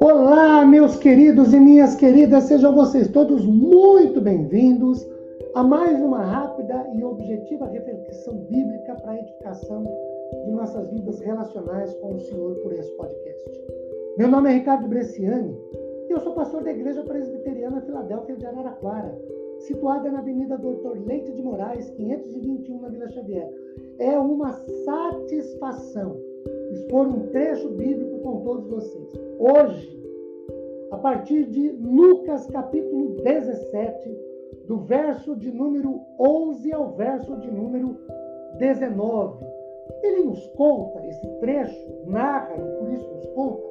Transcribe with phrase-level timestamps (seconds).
[0.00, 5.06] Olá, meus queridos e minhas queridas, sejam vocês todos muito bem-vindos
[5.54, 9.84] a mais uma rápida e objetiva reflexão bíblica para a edificação
[10.46, 13.62] de nossas vidas relacionais com o Senhor por esse podcast.
[14.18, 15.56] Meu nome é Ricardo Bresciani
[16.08, 19.16] e eu sou pastor da Igreja Presbiteriana Filadélfia de Araraquara,
[19.60, 23.48] situada na Avenida Doutor Leite de Moraes, 521, na Vila Xavier.
[24.02, 24.52] É uma
[24.84, 26.16] satisfação
[26.72, 29.12] expor um trecho bíblico com todos vocês.
[29.38, 30.02] Hoje,
[30.90, 34.18] a partir de Lucas capítulo 17,
[34.66, 37.96] do verso de número 11 ao verso de número
[38.58, 39.46] 19.
[40.02, 43.62] Ele nos conta, esse trecho narra, por isso nos conta,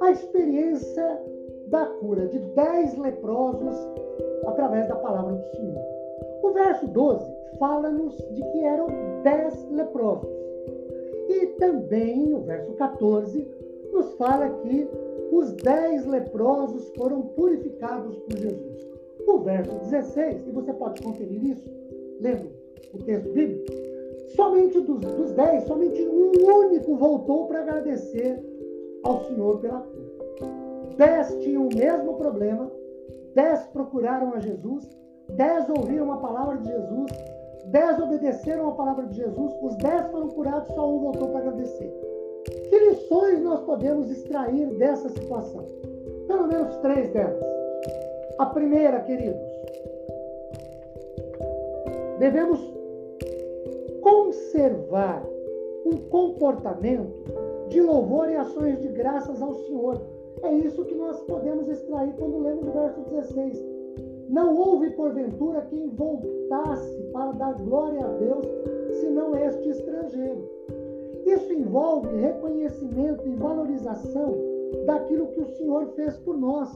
[0.00, 1.20] a experiência
[1.66, 3.76] da cura de dez leprosos
[4.46, 5.99] através da palavra do Senhor.
[6.42, 7.24] O verso 12
[7.58, 8.88] fala-nos de que eram
[9.22, 10.30] dez leprosos.
[11.28, 13.46] E também o verso 14
[13.92, 14.88] nos fala que
[15.32, 18.88] os dez leprosos foram purificados por Jesus.
[19.26, 21.70] O verso 16, e você pode conferir isso
[22.20, 22.50] lendo
[22.92, 23.72] o texto bíblico,
[24.34, 28.38] somente dos, dos dez, somente um único voltou para agradecer
[29.02, 30.10] ao Senhor pela cura.
[30.96, 32.70] Dez tinham o mesmo problema,
[33.34, 34.88] dez procuraram a Jesus,
[35.36, 37.10] dez ouviram a palavra de Jesus,
[37.66, 41.92] dez obedeceram a palavra de Jesus, os dez foram curados, só um voltou para agradecer.
[42.68, 45.64] Que lições nós podemos extrair dessa situação?
[46.26, 47.42] Pelo menos três delas.
[48.38, 49.40] A primeira, queridos,
[52.18, 52.60] devemos
[54.00, 55.22] conservar
[55.84, 57.12] um comportamento
[57.68, 60.00] de louvor e ações de graças ao Senhor.
[60.42, 63.79] É isso que nós podemos extrair quando lemos o verso 16.
[64.30, 68.46] Não houve, porventura, quem voltasse para dar glória a Deus,
[69.00, 70.48] senão este estrangeiro.
[71.26, 74.36] Isso envolve reconhecimento e valorização
[74.86, 76.70] daquilo que o Senhor fez por nós.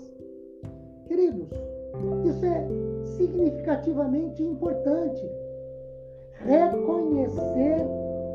[1.06, 1.48] Queridos,
[2.25, 2.66] isso é
[3.04, 5.22] significativamente importante.
[6.41, 7.86] Reconhecer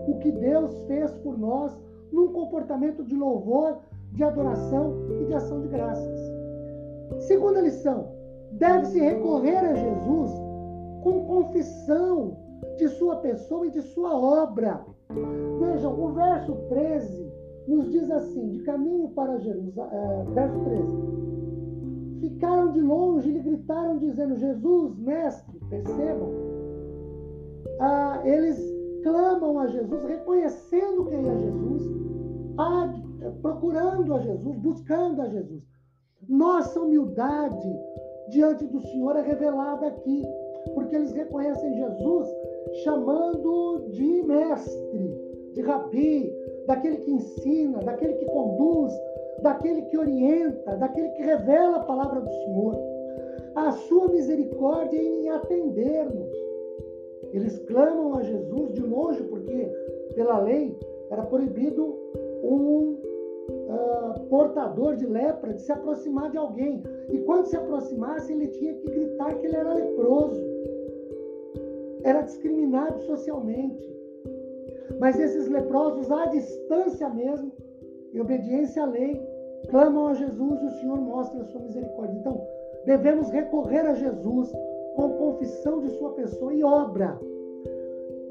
[0.07, 1.77] o que Deus fez por nós
[2.09, 3.79] num comportamento de louvor,
[4.13, 6.19] de adoração e de ação de graças.
[7.19, 8.18] Segunda lição:
[8.53, 10.31] deve-se recorrer a Jesus
[11.03, 12.37] com confissão
[12.77, 14.85] de sua pessoa e de sua obra.
[15.59, 17.31] Vejam, o verso 13
[17.67, 21.19] nos diz assim: de caminho para Jerusalém, é, verso 13.
[22.21, 26.29] Ficaram de longe e lhe gritaram, dizendo: Jesus, mestre, percebam.
[27.79, 28.59] Ah, eles
[29.03, 31.83] clamam a Jesus, reconhecendo quem é Jesus,
[33.41, 35.63] procurando a Jesus, buscando a Jesus.
[36.27, 37.79] Nossa humildade
[38.29, 40.23] diante do Senhor é revelada aqui,
[40.73, 42.27] porque eles reconhecem Jesus
[42.83, 46.33] chamando de mestre, de rabi,
[46.67, 48.93] daquele que ensina, daquele que conduz,
[49.41, 52.75] daquele que orienta, daquele que revela a palavra do Senhor.
[53.55, 56.29] A sua misericórdia em atender-nos.
[57.33, 59.71] Eles clamam a Jesus de longe, porque
[60.15, 60.77] pela lei
[61.11, 61.95] era proibido
[62.43, 62.97] um
[64.29, 66.83] portador de lepra de se aproximar de alguém.
[67.11, 70.41] E quando se aproximasse, ele tinha que gritar que ele era leproso.
[72.03, 73.87] Era discriminado socialmente.
[74.99, 77.51] Mas esses leprosos, à distância mesmo,
[78.13, 79.21] em obediência à lei,
[79.69, 82.17] clamam a Jesus e o Senhor mostra a sua misericórdia.
[82.17, 82.41] Então,
[82.85, 84.51] devemos recorrer a Jesus
[84.95, 87.19] com confissão de sua pessoa e obra.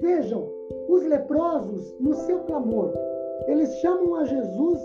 [0.00, 0.48] Vejam,
[0.88, 2.92] os leprosos, no seu clamor,
[3.46, 4.80] eles chamam a Jesus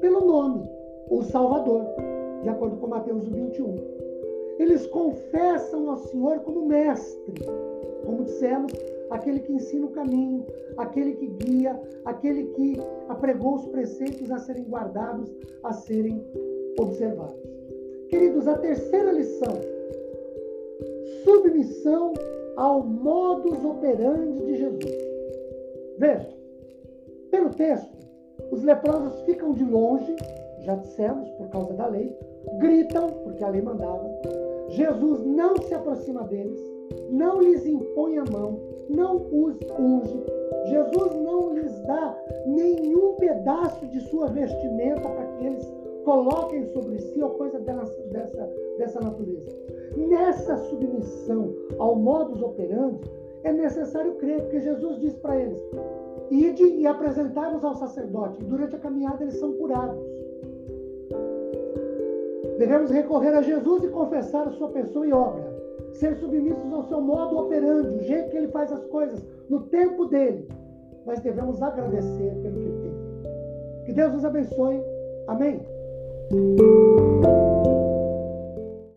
[0.00, 0.68] pelo nome,
[1.10, 1.84] o Salvador,
[2.42, 3.96] de acordo com Mateus 21.
[4.58, 7.34] Eles confessam ao Senhor como mestre,
[8.04, 8.72] como dissemos,
[9.10, 10.44] aquele que ensina o caminho,
[10.76, 12.76] aquele que guia, aquele que
[13.08, 15.30] apregou os preceitos a serem guardados,
[15.62, 16.24] a serem
[16.78, 17.36] observados.
[18.08, 19.60] Queridos, a terceira lição:
[21.24, 22.14] submissão
[22.56, 24.96] ao modus operandi de Jesus.
[25.98, 26.28] Veja,
[27.30, 27.95] pelo texto,
[28.50, 30.14] os leprosos ficam de longe,
[30.60, 32.16] já dissemos, por causa da lei,
[32.58, 34.10] gritam, porque a lei mandava.
[34.68, 36.60] Jesus não se aproxima deles,
[37.10, 40.24] não lhes impõe a mão, não os unge.
[40.66, 42.16] Jesus não lhes dá
[42.46, 45.72] nenhum pedaço de sua vestimenta para que eles
[46.04, 49.50] coloquem sobre si ou coisa dessa, dessa, dessa natureza.
[49.96, 53.00] Nessa submissão ao modus operandi,
[53.44, 55.60] é necessário crer, porque Jesus diz para eles:
[56.30, 58.40] Ide e apresentai-vos ao sacerdote.
[58.40, 59.98] E durante a caminhada eles são curados.
[62.58, 65.54] Devemos recorrer a Jesus e confessar a sua pessoa e obra.
[65.92, 70.06] Ser submissos ao seu modo operante, o jeito que ele faz as coisas, no tempo
[70.06, 70.48] dele.
[71.06, 73.84] nós devemos agradecer pelo que feito.
[73.84, 74.82] Que Deus nos abençoe.
[75.28, 75.60] Amém.